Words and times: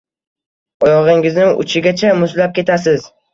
Oyog‘ingizni 0.87 1.45
uchigacha 1.65 2.15
muzlab 2.23 2.57
ketasiz. 2.57 3.07